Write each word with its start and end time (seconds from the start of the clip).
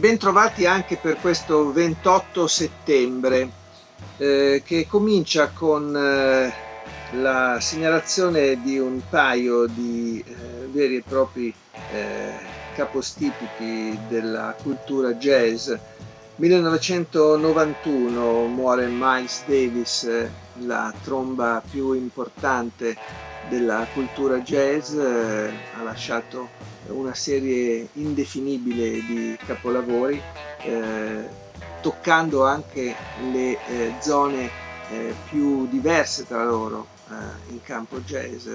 E 0.00 0.02
ben 0.02 0.16
trovati 0.16 0.64
anche 0.64 0.96
per 0.96 1.20
questo 1.20 1.72
28 1.72 2.46
settembre 2.46 3.50
eh, 4.16 4.62
che 4.64 4.86
comincia 4.88 5.48
con 5.48 5.94
eh, 5.94 6.50
la 7.18 7.58
segnalazione 7.60 8.62
di 8.62 8.78
un 8.78 9.02
paio 9.10 9.66
di 9.66 10.24
eh, 10.26 10.32
veri 10.72 10.96
e 10.96 11.02
propri 11.06 11.52
eh, 11.92 12.32
capostipiti 12.74 13.98
della 14.08 14.56
cultura 14.62 15.12
jazz. 15.12 15.70
1991 16.36 18.46
muore 18.46 18.86
Miles 18.86 19.42
Davis, 19.44 20.08
la 20.60 20.94
tromba 21.04 21.62
più 21.70 21.92
importante 21.92 22.96
della 23.48 23.86
cultura 23.92 24.38
jazz, 24.40 24.94
eh, 24.94 25.52
ha 25.76 25.82
lasciato 25.82 26.48
una 26.88 27.14
serie 27.14 27.88
indefinibile 27.94 28.90
di 29.04 29.36
capolavori, 29.46 30.20
eh, 30.62 31.28
toccando 31.80 32.44
anche 32.44 32.94
le 33.32 33.58
eh, 33.66 33.94
zone 34.00 34.68
più 35.28 35.68
diverse 35.68 36.26
tra 36.26 36.42
loro 36.44 36.84
in 37.50 37.62
campo 37.62 38.00
jazz, 38.00 38.48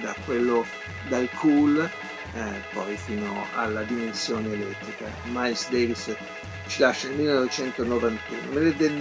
da 0.00 0.14
quello 0.24 0.64
dal 1.08 1.28
cool 1.40 1.90
poi 2.72 2.96
fino 2.96 3.44
alla 3.56 3.82
dimensione 3.82 4.52
elettrica. 4.52 5.06
Miles 5.32 5.68
Davis 5.70 6.14
ci 6.68 6.80
lascia 6.80 7.08
nel 7.08 7.16
1991, 7.16 8.52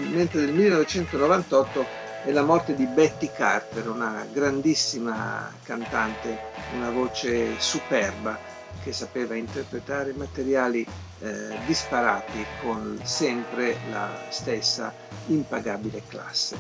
mentre 0.10 0.42
nel 0.42 0.54
1998 0.54 1.86
è 2.24 2.32
la 2.32 2.44
morte 2.44 2.74
di 2.74 2.86
Betty 2.86 3.30
Carter, 3.34 3.90
una 3.90 4.26
grandissima 4.32 5.52
cantante, 5.64 6.40
una 6.74 6.90
voce 6.90 7.60
superba 7.60 8.40
che 8.82 8.94
sapeva 8.94 9.36
interpretare 9.36 10.14
materiali 10.14 10.88
eh, 11.20 11.58
disparati 11.66 12.46
con 12.62 13.00
sempre 13.04 13.76
la 13.90 14.10
stessa 14.30 14.94
impagabile 15.28 16.02
classe. 16.08 16.56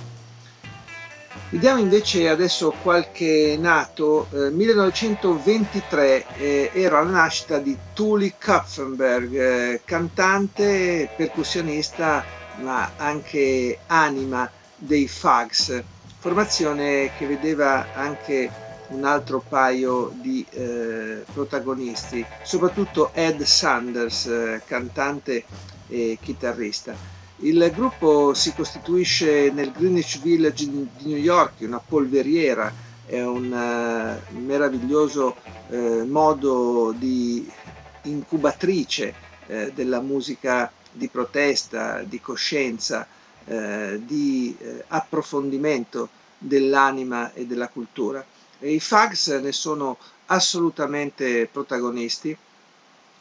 Vediamo 1.50 1.80
invece 1.80 2.28
adesso 2.28 2.73
qualche 2.81 3.58
nato. 3.58 4.28
Eh, 4.31 4.50
1923 4.50 6.25
eh, 6.38 6.72
era 6.73 7.02
la 7.02 7.09
nascita 7.09 7.58
di 7.58 7.78
Tuli 7.94 8.34
Kupfenberg, 8.34 9.34
eh, 9.34 9.81
cantante, 9.86 11.09
percussionista, 11.16 12.23
ma 12.58 12.91
anche 12.97 13.80
anima 13.88 14.50
dei 14.86 15.08
Fags, 15.08 15.81
formazione 16.20 17.12
che 17.17 17.26
vedeva 17.26 17.94
anche 17.94 18.50
un 18.90 19.06
altro 19.06 19.44
paio 19.48 20.12
di 20.22 20.45
eh, 20.52 21.23
protagonisti, 21.31 22.25
soprattutto 22.44 23.12
Ed 23.14 23.42
Sanders, 23.42 24.25
eh, 24.25 24.62
cantante 24.66 25.45
e 25.88 26.17
chitarrista. 26.22 26.94
Il 27.38 27.72
gruppo 27.73 28.34
si 28.34 28.53
costituisce 28.53 29.52
nel 29.52 29.72
Greenwich 29.72 30.22
Village 30.22 30.69
di 30.69 30.88
New 31.03 31.18
York, 31.18 31.62
una 31.62 31.81
polveriera, 31.86 32.72
è 33.06 33.22
un 33.22 33.52
uh, 33.52 34.38
meraviglioso 34.40 35.36
uh, 35.68 36.06
modo 36.06 36.94
di 36.97 37.50
incubatrice 38.03 39.13
uh, 39.47 39.72
della 39.74 40.00
musica 40.00 40.72
di 40.90 41.09
protesta, 41.09 42.02
di 42.03 42.22
coscienza, 42.22 43.06
di 43.46 44.56
approfondimento 44.88 46.08
dell'anima 46.38 47.34
e 47.34 47.46
della 47.46 47.68
cultura. 47.68 48.26
E 48.59 48.74
I 48.74 48.80
Fags 48.80 49.28
ne 49.28 49.52
sono 49.52 49.98
assolutamente 50.28 51.48
protagonisti 51.52 52.36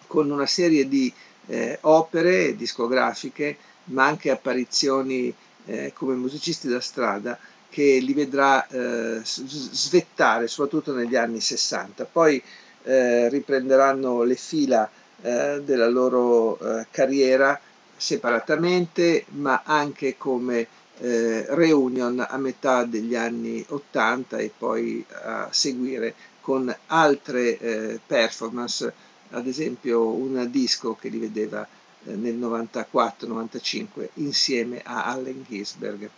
con 0.07 0.31
una 0.31 0.47
serie 0.47 0.89
di 0.89 1.13
eh, 1.47 1.79
opere 1.83 2.55
discografiche, 2.55 3.57
ma 3.85 4.07
anche 4.07 4.31
apparizioni 4.31 5.35
eh, 5.65 5.93
come 5.95 6.15
musicisti 6.15 6.69
da 6.69 6.81
strada 6.81 7.39
che 7.69 7.99
li 8.01 8.13
vedrà 8.13 8.67
eh, 8.67 9.21
svettare 9.25 10.47
soprattutto 10.47 10.93
negli 10.95 11.17
anni 11.17 11.41
60. 11.41 12.05
Poi 12.05 12.43
eh, 12.85 13.29
riprenderanno 13.31 14.23
le 14.25 14.35
fila 14.35 14.89
eh, 15.23 15.63
della 15.65 15.89
loro 15.89 16.59
eh, 16.59 16.87
carriera 16.91 17.59
separatamente, 18.03 19.25
ma 19.29 19.63
anche 19.65 20.17
come 20.19 20.67
eh, 20.99 21.47
reunion 21.55 22.27
a 22.29 22.37
metà 22.37 22.83
degli 22.85 23.15
anni 23.15 23.65
80 23.67 24.39
e 24.39 24.53
poi 24.59 25.07
a 25.23 25.47
seguire 25.53 26.13
con 26.41 26.75
altre 26.89 27.57
eh, 27.59 28.01
performance, 28.05 28.93
ad 29.31 29.47
esempio 29.47 30.09
un 30.09 30.49
disco 30.51 30.97
che 30.97 31.11
li 31.11 31.19
vedeva 31.19 31.65
eh, 32.05 32.17
nel 32.17 32.35
94-95 32.39 34.09
insieme 34.15 34.83
a 34.85 35.05
Allen 35.05 35.45
Ginsberg. 35.49 36.11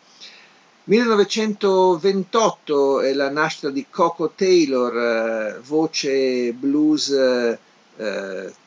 1928 0.85 3.03
è 3.03 3.13
la 3.13 3.29
nascita 3.29 3.69
di 3.69 3.85
Coco 3.91 4.31
Taylor, 4.35 4.97
eh, 4.97 5.59
voce 5.63 6.55
blues 6.55 7.11
eh, 7.11 7.59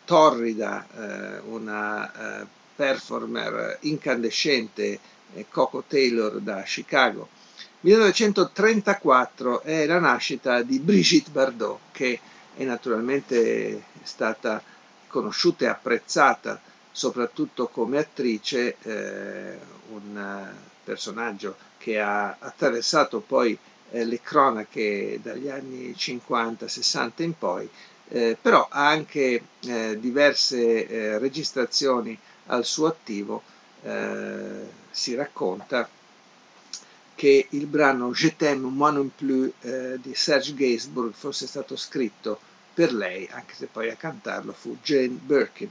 torrida, 0.06 0.86
eh, 0.96 1.40
una 1.50 2.46
performer 2.78 3.80
incandescente 3.82 5.00
Coco 5.50 5.84
Taylor 5.86 6.40
da 6.40 6.62
Chicago. 6.62 7.28
1934 7.82 9.62
è 9.62 9.86
la 9.86 10.00
nascita 10.00 10.62
di 10.62 10.80
Brigitte 10.80 11.32
Bardot, 11.32 11.80
che 11.92 12.20
è 12.56 12.64
naturalmente 12.64 13.84
stata 14.04 14.64
conosciuta 15.08 15.66
e 15.66 15.68
apprezzata 15.68 16.62
soprattutto 16.92 17.68
come 17.68 18.00
attrice, 18.00 18.78
eh, 18.82 19.58
un 19.90 20.50
personaggio 20.84 21.56
che 21.78 22.00
ha 22.00 22.38
attraversato 22.40 23.20
poi 23.20 23.58
eh, 23.92 24.04
le 24.04 24.22
cronache 24.22 25.20
dagli 25.22 25.48
anni 25.48 25.92
50-60 25.92 27.24
in 27.24 27.38
poi, 27.38 27.70
eh, 28.10 28.38
però 28.42 28.68
ha 28.70 28.88
anche 28.88 29.44
eh, 29.66 30.00
diverse 30.00 30.88
eh, 30.88 31.18
registrazioni 31.20 32.18
al 32.48 32.66
suo 32.66 32.88
attivo 32.88 33.42
eh, 33.84 34.70
si 34.92 35.16
racconta 35.16 35.88
che 37.16 37.48
il 37.50 37.66
brano 37.66 38.12
Je 38.12 38.36
t'aime 38.36 38.70
moi 38.70 38.94
non 38.94 39.12
plus 39.16 39.52
eh, 39.62 39.98
di 40.02 40.14
Serge 40.14 40.54
Gainsbourg 40.54 41.14
fosse 41.14 41.48
stato 41.48 41.76
scritto 41.76 42.40
per 42.74 42.94
lei, 42.94 43.28
anche 43.32 43.56
se 43.56 43.66
poi 43.66 43.90
a 43.90 43.96
cantarlo 43.96 44.54
fu 44.54 44.78
Jane 44.84 45.18
Birkin. 45.20 45.70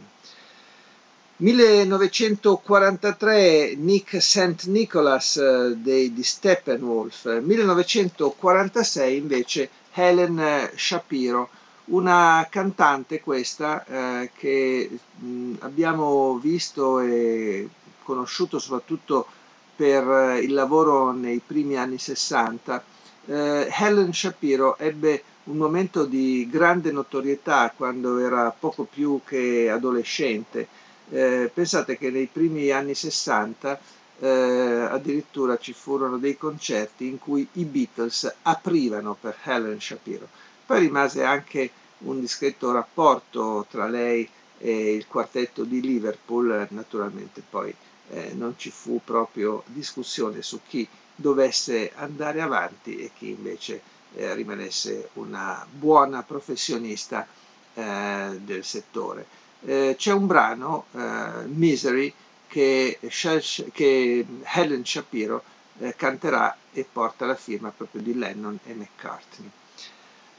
1943 1.39 3.75
Nick 3.77 4.21
St. 4.21 4.65
Nicholas 4.67 5.37
eh, 5.37 5.75
dei, 5.77 6.13
di 6.13 6.25
Steppenwolf, 6.25 7.41
1946 7.41 9.17
invece 9.17 9.71
Helen 9.93 10.71
Shapiro, 10.75 11.51
una 11.87 12.47
cantante 12.51 13.21
questa 13.21 13.85
eh, 13.85 14.31
che 14.37 14.91
mh, 15.19 15.55
abbiamo 15.61 16.39
visto 16.39 17.01
e 17.01 17.69
conosciuto 18.03 18.59
soprattutto 18.59 19.27
per 19.77 20.09
eh, 20.09 20.39
il 20.41 20.53
lavoro 20.55 21.13
nei 21.13 21.41
primi 21.45 21.77
anni 21.77 21.99
60, 21.99 22.83
eh, 23.27 23.69
Helen 23.71 24.13
Shapiro 24.13 24.79
ebbe 24.79 25.23
un 25.45 25.57
momento 25.59 26.05
di 26.05 26.49
grande 26.51 26.91
notorietà 26.91 27.73
quando 27.77 28.19
era 28.19 28.51
poco 28.59 28.85
più 28.85 29.21
che 29.25 29.71
adolescente. 29.71 30.67
Eh, 31.11 31.51
pensate 31.55 31.97
che 31.99 32.11
nei 32.11 32.27
primi 32.27 32.71
anni 32.71 32.95
60 32.95 33.79
eh, 34.19 34.29
addirittura 34.91 35.57
ci 35.59 35.73
furono 35.73 36.17
dei 36.19 36.37
concerti 36.37 37.07
in 37.07 37.19
cui 37.19 37.47
i 37.53 37.65
Beatles 37.65 38.35
aprivano 38.43 39.17
per 39.21 39.37
Helen 39.45 39.81
Shapiro. 39.81 40.27
Poi 40.67 40.81
rimase 40.81 41.23
anche 41.23 41.71
un 41.99 42.21
discreto 42.21 42.73
rapporto 42.73 43.67
tra 43.71 43.87
lei 43.87 44.29
e 44.59 44.95
il 44.95 45.07
quartetto 45.07 45.65
di 45.65 45.81
Liverpool, 45.81 46.67
naturalmente 46.71 47.43
poi 47.49 47.75
eh, 48.11 48.33
non 48.35 48.55
ci 48.57 48.71
fu 48.71 49.01
proprio 49.05 49.63
discussione 49.67 50.43
su 50.43 50.61
chi 50.67 50.87
dovesse 51.15 51.93
andare 51.95 52.41
avanti 52.41 52.99
e 52.99 53.11
chi 53.17 53.31
invece 53.31 53.81
eh, 54.15 54.35
rimanesse 54.35 55.11
una 55.15 55.67
buona 55.71 56.23
professionista 56.23 57.27
eh, 57.75 58.39
del 58.43 58.65
settore. 58.65 59.27
Eh, 59.65 59.95
c'è 59.97 60.13
un 60.13 60.27
brano, 60.27 60.87
eh, 60.93 61.47
Misery, 61.47 62.13
che, 62.47 62.99
che, 63.73 64.27
Helen 64.43 64.85
Shapiro 64.85 65.43
eh, 65.79 65.95
canterà 65.97 66.57
e 66.73 66.87
porta 66.91 67.27
la 67.27 67.35
firma 67.35 67.73
proprio 67.75 68.03
di 68.03 68.15
Lennon 68.17 68.59
e 68.65 68.75
McCartney. 68.75 69.51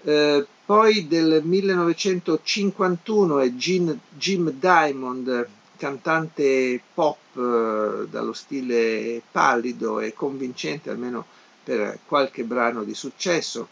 Eh, 0.03 0.45
poi 0.65 1.07
del 1.07 1.41
1951 1.43 3.39
è 3.39 3.49
Jim, 3.51 3.97
Jim 4.17 4.51
Diamond, 4.51 5.47
cantante 5.77 6.81
pop 6.93 7.17
eh, 7.35 8.07
dallo 8.09 8.33
stile 8.33 9.21
pallido 9.31 9.99
e 9.99 10.13
convincente, 10.13 10.89
almeno 10.89 11.25
per 11.63 11.99
qualche 12.05 12.43
brano 12.43 12.83
di 12.83 12.93
successo. 12.93 13.67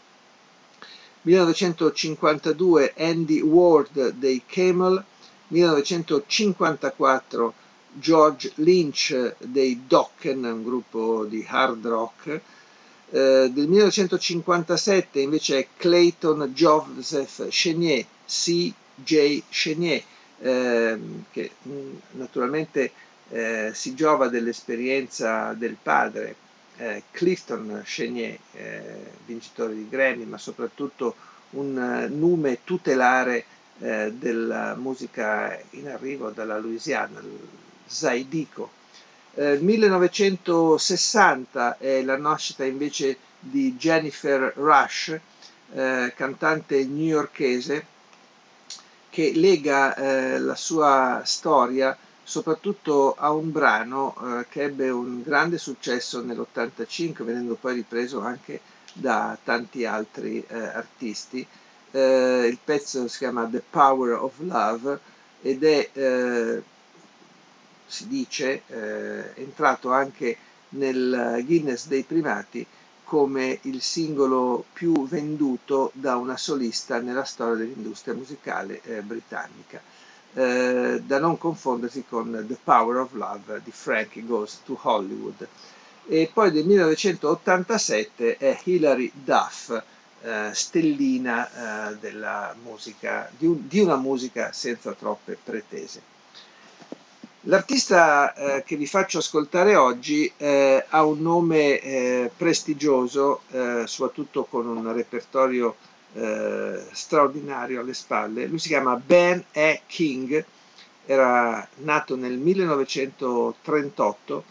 1952 1.22 2.94
Andy 2.96 3.40
Ward 3.40 4.10
dei 4.10 4.42
Camel, 4.46 5.02
1954 5.48 7.54
George 7.92 8.52
Lynch 8.56 9.34
dei 9.38 9.84
Dokken, 9.86 10.44
un 10.44 10.62
gruppo 10.62 11.24
di 11.24 11.44
hard 11.48 11.86
rock. 11.86 12.40
Eh, 13.16 13.50
del 13.50 13.66
1957 13.66 15.20
invece 15.20 15.58
è 15.58 15.66
Clayton 15.74 16.52
Joseph 16.54 17.48
Chenier, 17.48 18.04
C.J. 18.26 19.42
Chenier, 19.48 20.02
eh, 20.40 20.98
che 21.30 21.50
mh, 21.62 21.70
mm, 21.70 21.94
naturalmente 22.10 22.92
eh, 23.30 23.70
si 23.72 23.94
giova 23.94 24.28
dell'esperienza 24.28 25.54
del 25.54 25.78
padre, 25.82 26.36
eh, 26.76 27.04
Clifton 27.10 27.80
Chenier, 27.86 28.38
eh, 28.52 29.12
vincitore 29.24 29.74
di 29.74 29.88
Grammy, 29.88 30.24
ma 30.24 30.36
soprattutto 30.36 31.16
un 31.52 31.74
uh, 31.74 32.14
nome 32.14 32.58
tutelare 32.64 33.44
eh, 33.78 34.12
della 34.12 34.74
musica 34.74 35.58
in 35.70 35.88
arrivo 35.88 36.28
dalla 36.32 36.58
Louisiana, 36.58 37.22
Zaidico. 37.86 38.70
Eh, 39.38 39.58
1960 39.58 41.76
è 41.76 42.02
la 42.02 42.16
nascita 42.16 42.64
invece 42.64 43.18
di 43.38 43.76
Jennifer 43.76 44.50
Rush, 44.56 45.14
eh, 45.74 46.14
cantante 46.16 46.82
newyorkese, 46.86 47.84
che 49.10 49.32
lega 49.34 49.94
eh, 49.94 50.38
la 50.38 50.54
sua 50.54 51.20
storia 51.26 51.94
soprattutto 52.22 53.14
a 53.14 53.30
un 53.30 53.52
brano 53.52 54.16
eh, 54.40 54.46
che 54.48 54.62
ebbe 54.62 54.88
un 54.88 55.22
grande 55.22 55.58
successo 55.58 56.22
nell'85, 56.22 57.22
venendo 57.22 57.58
poi 57.60 57.74
ripreso 57.74 58.22
anche 58.22 58.60
da 58.94 59.36
tanti 59.44 59.84
altri 59.84 60.42
eh, 60.48 60.58
artisti. 60.58 61.46
Eh, 61.90 62.46
il 62.50 62.58
pezzo 62.64 63.06
si 63.06 63.18
chiama 63.18 63.46
The 63.46 63.62
Power 63.68 64.14
of 64.14 64.32
Love 64.38 64.98
ed 65.42 65.62
è 65.62 65.90
eh, 65.92 66.62
si 67.86 68.08
dice, 68.08 68.62
eh, 68.66 69.32
entrato 69.34 69.92
anche 69.92 70.36
nel 70.70 71.42
Guinness 71.44 71.86
dei 71.86 72.02
primati 72.02 72.66
come 73.06 73.60
il 73.62 73.80
singolo 73.80 74.64
più 74.72 75.06
venduto 75.06 75.92
da 75.94 76.16
una 76.16 76.36
solista 76.36 76.98
nella 76.98 77.22
storia 77.22 77.54
dell'industria 77.64 78.14
musicale 78.14 78.80
eh, 78.82 79.00
britannica, 79.02 79.80
eh, 80.34 81.00
da 81.04 81.20
non 81.20 81.38
confondersi 81.38 82.04
con 82.08 82.44
The 82.48 82.58
Power 82.62 82.96
of 82.96 83.12
Love 83.12 83.60
di 83.62 83.70
Frankie 83.70 84.26
Goes 84.26 84.62
to 84.64 84.76
Hollywood. 84.82 85.46
E 86.08 86.30
poi 86.32 86.50
del 86.50 86.66
1987 86.66 88.36
è 88.38 88.58
Hilary 88.64 89.10
Duff, 89.14 89.80
eh, 90.22 90.50
stellina 90.52 91.90
eh, 91.90 91.96
della 92.00 92.56
musica, 92.60 93.30
di, 93.36 93.46
un, 93.46 93.68
di 93.68 93.78
una 93.78 93.96
musica 93.96 94.52
senza 94.52 94.92
troppe 94.94 95.38
pretese. 95.40 96.14
L'artista 97.48 98.34
eh, 98.34 98.64
che 98.64 98.74
vi 98.74 98.88
faccio 98.88 99.18
ascoltare 99.18 99.76
oggi 99.76 100.28
eh, 100.36 100.84
ha 100.88 101.04
un 101.04 101.22
nome 101.22 101.78
eh, 101.78 102.28
prestigioso, 102.36 103.42
eh, 103.52 103.84
soprattutto 103.86 104.46
con 104.46 104.66
un 104.66 104.92
repertorio 104.92 105.76
eh, 106.14 106.82
straordinario 106.90 107.82
alle 107.82 107.94
spalle. 107.94 108.48
Lui 108.48 108.58
si 108.58 108.66
chiama 108.66 108.96
Ben 108.96 109.44
E. 109.52 109.82
King, 109.86 110.44
era 111.06 111.64
nato 111.84 112.16
nel 112.16 112.36
1938, 112.36 114.44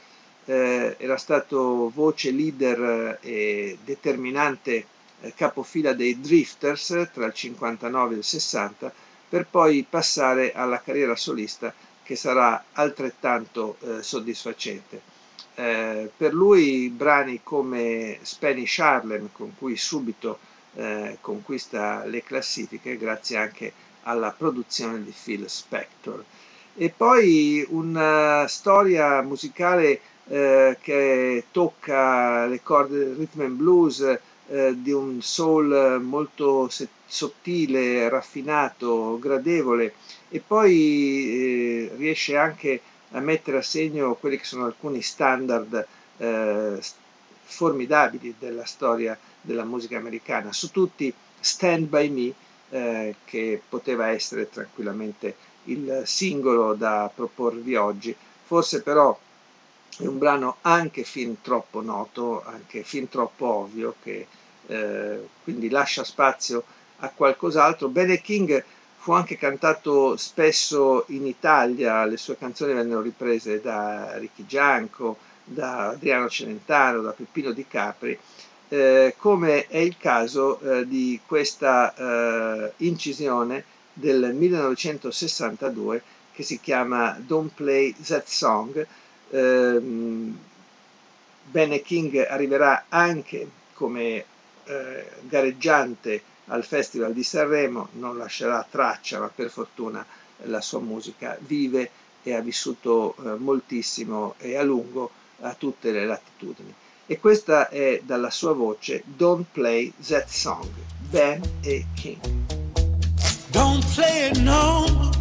eh, 0.46 0.96
era 0.98 1.18
stato 1.18 1.92
voce 1.94 2.32
leader 2.32 3.18
e 3.20 3.78
determinante 3.84 4.86
capofila 5.36 5.92
dei 5.92 6.22
Drifters 6.22 7.10
tra 7.12 7.26
il 7.26 7.34
59 7.34 8.14
e 8.14 8.18
il 8.20 8.24
60, 8.24 8.94
per 9.28 9.48
poi 9.52 9.86
passare 9.90 10.54
alla 10.54 10.82
carriera 10.82 11.18
solista 11.18 11.74
che 12.06 12.16
sarà 12.16 12.66
altrettanto 12.74 13.78
eh, 13.80 14.04
soddisfacente. 14.04 15.02
Eh, 15.56 16.12
per 16.16 16.34
lui 16.34 16.90
brani 16.90 17.40
come 17.42 18.20
Spanish 18.22 18.78
Harlem, 18.78 19.30
con 19.32 19.56
cui 19.58 19.76
subito 19.76 20.38
eh, 20.76 21.18
conquista 21.20 22.06
le 22.06 22.22
classifiche, 22.22 22.98
grazie 22.98 23.38
anche 23.38 23.74
alla 24.04 24.32
produzione 24.32 25.04
di 25.04 25.14
Phil 25.24 25.50
Spector. 25.50 26.24
E 26.76 26.94
poi 26.96 27.66
una 27.70 28.46
storia 28.48 29.22
musicale 29.22 30.00
eh, 30.28 30.78
che 30.82 31.46
tocca 31.52 32.46
le 32.46 32.62
corde 32.62 32.98
del 33.00 33.16
rhythm 33.16 33.42
and 33.42 33.56
blues, 33.56 34.20
eh, 34.48 34.74
di 34.78 34.92
un 34.92 35.22
soul 35.22 36.02
molto 36.02 36.70
sottile, 37.06 38.10
raffinato, 38.10 39.18
gradevole, 39.20 39.94
e 40.30 40.40
poi 40.46 41.90
eh, 41.92 41.92
riesce 41.96 42.36
anche 42.36 42.82
a 43.12 43.20
mettere 43.20 43.58
a 43.58 43.62
segno 43.62 44.16
quelli 44.16 44.38
che 44.38 44.46
sono 44.46 44.66
alcuni 44.66 45.02
standard 45.02 45.88
eh, 46.18 46.80
formidabili 47.44 48.36
della 48.38 48.66
storia 48.66 49.18
della 49.42 49.64
musica 49.64 49.98
americana, 49.98 50.52
su 50.52 50.72
tutti 50.72 51.14
Stand 51.40 51.88
By 51.88 52.10
Me, 52.10 52.34
eh, 52.70 53.16
che 53.26 53.62
poteva 53.68 54.08
essere 54.08 54.50
tranquillamente 54.50 55.36
il 55.66 56.02
singolo 56.06 56.74
da 56.74 57.10
proporvi 57.14 57.76
oggi, 57.76 58.16
forse 58.44 58.82
però 58.82 59.18
è 59.98 60.06
un 60.06 60.18
brano 60.18 60.58
anche 60.62 61.04
fin 61.04 61.42
troppo 61.42 61.82
noto, 61.82 62.44
anche 62.46 62.84
fin 62.84 63.08
troppo 63.10 63.46
ovvio, 63.48 63.96
che 64.02 64.28
eh, 64.68 65.28
quindi 65.44 65.70
lascia 65.70 66.04
spazio 66.04 66.64
a 67.00 67.10
qualcos'altro. 67.10 67.88
Bene 67.88 68.22
King 68.22 68.64
fu 68.98 69.12
anche 69.12 69.38
cantato 69.38 70.18
spesso 70.18 71.06
in 71.10 71.26
Italia, 71.26 72.06
le 72.06 72.18
sue 72.18 72.38
canzoni 72.38 72.74
vennero 72.74 73.02
riprese 73.02 73.62
da 73.62 74.18
Ricky 74.18 74.46
Gianco, 74.46 75.18
da 75.44 75.90
Adriano 75.90 76.28
Celentano, 76.28 77.02
da 77.02 77.12
Peppino 77.12 77.52
Di 77.52 77.68
Capri, 77.68 78.18
eh, 78.68 79.14
come 79.18 79.68
è 79.68 79.78
il 79.78 79.96
caso 79.98 80.60
eh, 80.60 80.88
di 80.88 81.20
questa 81.26 81.94
eh, 81.94 82.74
incisione 82.78 83.64
del 83.94 84.34
1962 84.34 86.02
che 86.34 86.44
si 86.44 86.60
chiama 86.60 87.16
Don't 87.20 87.52
Play 87.54 87.96
That 88.06 88.26
Song. 88.26 88.86
Ehm, 89.32 90.38
Bene 91.48 91.82
King 91.82 92.26
arriverà 92.28 92.86
anche 92.90 93.48
come 93.74 94.26
eh, 94.66 95.06
gareggiante 95.22 96.22
al 96.48 96.64
Festival 96.64 97.14
di 97.14 97.24
Sanremo, 97.24 97.90
non 97.94 98.18
lascerà 98.18 98.66
traccia, 98.70 99.20
ma 99.20 99.32
per 99.34 99.50
fortuna 99.50 100.06
la 100.44 100.62
sua 100.62 100.80
musica 100.80 101.38
vive 101.40 101.90
e 102.24 102.34
ha 102.34 102.42
vissuto 102.42 103.16
eh, 103.16 103.36
moltissimo 103.38 104.36
e 104.40 104.58
a 104.58 104.64
lungo 104.64 105.12
a 105.42 105.54
tutte 105.54 105.92
le 105.92 106.06
latitudini. 106.06 106.74
E 107.06 107.20
questa 107.20 107.70
è 107.70 108.02
dalla 108.04 108.32
sua 108.32 108.54
voce 108.54 109.04
Don't 109.06 109.46
Play 109.52 109.94
That 110.08 110.28
Song, 110.28 110.68
Ben 111.10 111.42
e 111.62 111.86
King. 111.94 112.20
Don't 113.52 113.86
play 113.94 114.30
it 114.30 114.38
no 114.40 115.15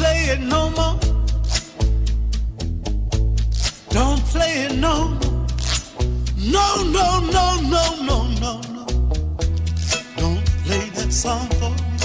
play 0.00 0.20
it 0.34 0.40
no 0.40 0.70
more. 0.78 0.98
Don't 3.90 4.22
play 4.32 4.52
it 4.66 4.74
no 4.86 4.94
more. 5.18 5.46
No, 6.56 6.66
no, 6.96 7.08
no, 7.36 7.46
no, 7.74 7.84
no, 8.08 8.18
no, 8.42 8.52
no. 8.76 8.84
Don't 10.20 10.46
play 10.64 10.84
that 10.96 11.12
song 11.12 11.46
for 11.58 11.72
me. 11.80 11.96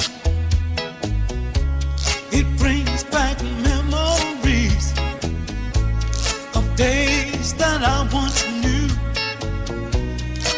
It 2.40 2.48
brings 2.58 3.04
back 3.16 3.38
memories 3.70 4.86
of 6.58 6.64
days 6.76 7.54
that 7.62 7.80
I 7.96 7.98
once 8.20 8.42
knew. 8.62 8.88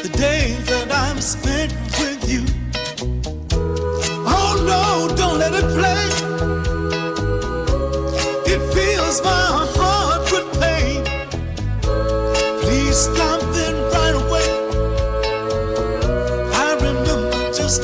The 0.06 0.12
days 0.27 0.65
that 0.72 0.88
I've 0.91 1.22
spent 1.24 1.72
with 2.00 2.22
you. 2.34 2.44
Oh 4.36 4.53
no, 4.72 5.15
don't 5.15 5.38
let 5.38 5.53
it 5.53 5.70
play. 5.77 6.27
It 8.50 8.62
fills 8.74 9.22
my 9.24 9.46
heart 9.75 10.32
with 10.32 10.48
pain. 10.62 11.04
Please 12.62 12.98
stop 12.98 13.42
right 13.94 14.16
away. 14.24 14.48
I 16.54 16.75
remember 16.75 17.51
just 17.54 17.84